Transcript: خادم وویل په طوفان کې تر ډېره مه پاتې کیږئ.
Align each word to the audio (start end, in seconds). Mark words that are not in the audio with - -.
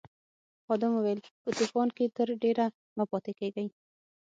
خادم 0.65 0.91
وویل 0.95 1.19
په 1.43 1.49
طوفان 1.57 1.87
کې 1.97 2.13
تر 2.17 2.27
ډېره 2.43 2.65
مه 2.97 3.05
پاتې 3.11 3.31
کیږئ. 3.39 3.67